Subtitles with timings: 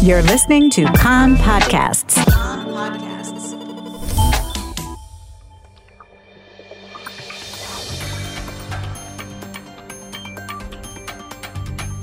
[0.00, 2.16] You're listening to Kan Podcasts.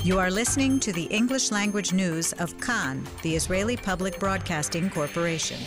[0.04, 5.58] You are listening to the English language news of Kan, the Israeli Public Broadcasting Corporation.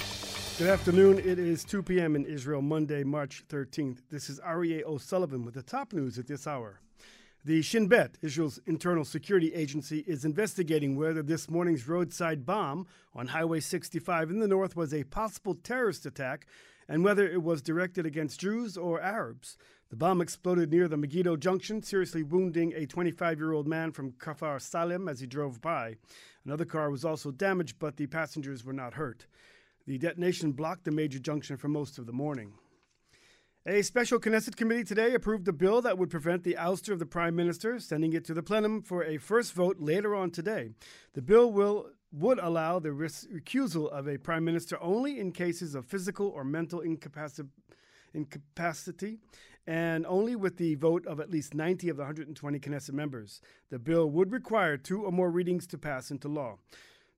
[0.58, 1.18] Good afternoon.
[1.20, 2.14] It is 2 p.m.
[2.14, 4.02] in Israel, Monday, March 13th.
[4.10, 6.82] This is Aryeh O'Sullivan with the top news at this hour.
[7.44, 13.28] The Shin Bet, Israel's internal security agency, is investigating whether this morning's roadside bomb on
[13.28, 16.46] Highway 65 in the north was a possible terrorist attack
[16.88, 19.56] and whether it was directed against Jews or Arabs.
[19.88, 24.12] The bomb exploded near the Megiddo Junction, seriously wounding a 25 year old man from
[24.12, 25.94] Kfar Salim as he drove by.
[26.44, 29.26] Another car was also damaged, but the passengers were not hurt.
[29.86, 32.54] The detonation blocked the major junction for most of the morning.
[33.66, 37.06] A special Knesset committee today approved a bill that would prevent the ouster of the
[37.06, 40.70] prime minister, sending it to the plenum for a first vote later on today.
[41.14, 45.84] The bill will would allow the recusal of a prime minister only in cases of
[45.84, 47.50] physical or mental incapacity,
[48.14, 49.18] incapacity
[49.66, 53.42] and only with the vote of at least 90 of the 120 Knesset members.
[53.68, 56.56] The bill would require two or more readings to pass into law.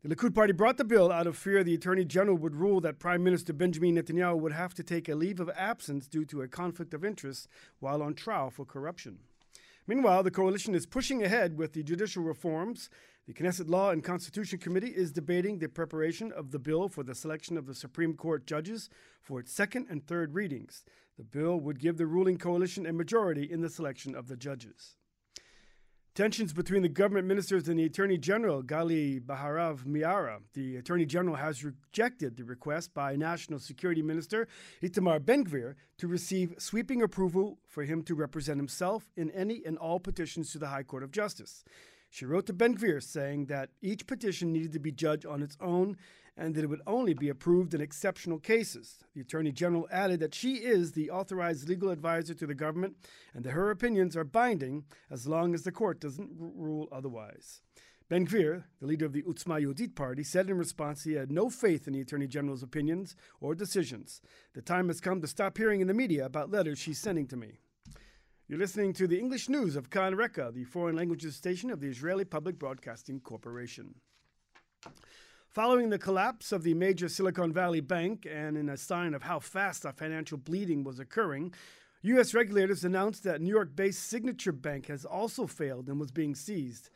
[0.02, 2.98] The Likud party brought the bill out of fear the attorney general would rule that
[2.98, 6.48] Prime Minister Benjamin Netanyahu would have to take a leave of absence due to a
[6.48, 7.48] conflict of interest
[7.80, 9.18] while on trial for corruption.
[9.86, 12.88] Meanwhile, the coalition is pushing ahead with the judicial reforms.
[13.26, 17.14] The Knesset Law and Constitution Committee is debating the preparation of the bill for the
[17.14, 18.88] selection of the Supreme Court judges
[19.20, 20.82] for its second and third readings.
[21.18, 24.96] The bill would give the ruling coalition a majority in the selection of the judges.
[26.16, 30.38] Tensions between the government ministers and the Attorney General, Gali Baharav Miara.
[30.54, 34.48] The Attorney General has rejected the request by National Security Minister
[34.82, 39.78] Itamar Ben Gvir to receive sweeping approval for him to represent himself in any and
[39.78, 41.62] all petitions to the High Court of Justice.
[42.12, 45.56] She wrote to Ben Gvir saying that each petition needed to be judged on its
[45.60, 45.96] own
[46.36, 48.98] and that it would only be approved in exceptional cases.
[49.14, 52.96] The Attorney General added that she is the authorized legal advisor to the government
[53.32, 57.62] and that her opinions are binding as long as the court doesn't r- rule otherwise.
[58.08, 61.48] Ben Gvir, the leader of the Otzma Yehudit party, said in response he had no
[61.48, 64.20] faith in the Attorney General's opinions or decisions.
[64.52, 67.36] The time has come to stop hearing in the media about letters she's sending to
[67.36, 67.60] me.
[68.50, 71.86] You're listening to the English news of Kan Reka, the foreign languages station of the
[71.86, 73.94] Israeli Public Broadcasting Corporation.
[75.46, 79.38] Following the collapse of the major Silicon Valley bank and in a sign of how
[79.38, 81.54] fast a financial bleeding was occurring,
[82.02, 82.34] U.S.
[82.34, 86.90] regulators announced that New York based Signature Bank has also failed and was being seized.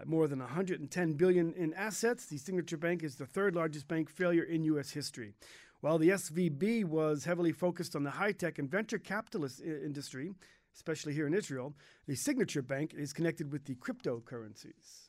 [0.00, 4.08] At more than 110 billion in assets, the Signature Bank is the third largest bank
[4.08, 4.92] failure in U.S.
[4.92, 5.34] history.
[5.82, 10.32] While the SVB was heavily focused on the high tech and venture capitalist I- industry,
[10.74, 11.74] especially here in Israel,
[12.06, 15.08] the Signature Bank is connected with the cryptocurrencies.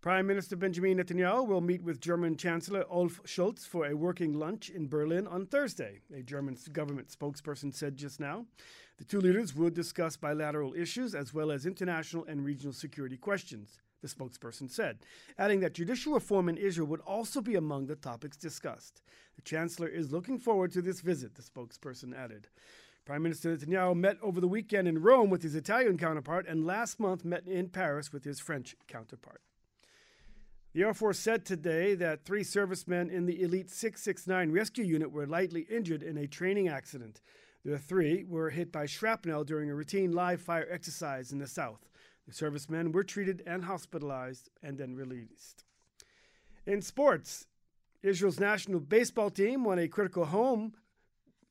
[0.00, 4.70] Prime Minister Benjamin Netanyahu will meet with German Chancellor Olaf Scholz for a working lunch
[4.70, 8.46] in Berlin on Thursday, a German government spokesperson said just now.
[8.96, 13.82] The two leaders will discuss bilateral issues as well as international and regional security questions,
[14.00, 15.00] the spokesperson said,
[15.38, 19.02] adding that judicial reform in Israel would also be among the topics discussed.
[19.36, 22.48] The Chancellor is looking forward to this visit, the spokesperson added.
[23.10, 27.00] Prime Minister Netanyahu met over the weekend in Rome with his Italian counterpart and last
[27.00, 29.40] month met in Paris with his French counterpart.
[30.74, 35.26] The Air Force said today that three servicemen in the Elite 669 rescue unit were
[35.26, 37.20] lightly injured in a training accident.
[37.64, 41.88] The three were hit by shrapnel during a routine live fire exercise in the south.
[42.28, 45.64] The servicemen were treated and hospitalized and then released.
[46.64, 47.48] In sports,
[48.04, 50.74] Israel's national baseball team won a critical home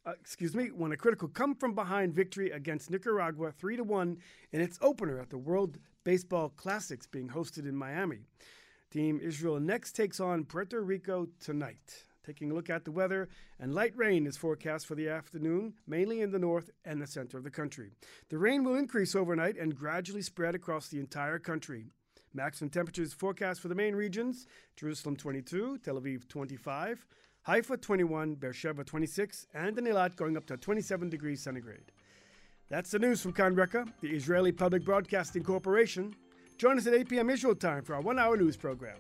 [0.06, 4.18] uh, excuse me, won a critical come from behind victory against Nicaragua 3 to 1
[4.52, 8.20] in its opener at the World Baseball Classics being hosted in Miami.
[8.92, 12.06] Team Israel next takes on Puerto Rico tonight.
[12.26, 13.28] Taking a look at the weather,
[13.60, 17.38] and light rain is forecast for the afternoon, mainly in the north and the center
[17.38, 17.92] of the country.
[18.30, 21.88] The rain will increase overnight and gradually spread across the entire country.
[22.34, 24.46] Maximum temperatures forecast for the main regions
[24.76, 27.06] Jerusalem 22, Tel Aviv 25,
[27.50, 31.92] Haifa 21, Beersheba 26, and in Eilat going up to 27 degrees centigrade.
[32.70, 36.16] That's the news from Kan Reka, the Israeli Public Broadcasting Corporation.
[36.60, 37.32] Join us at 8 p.m.
[37.32, 38.98] Israel time for our one hour news program.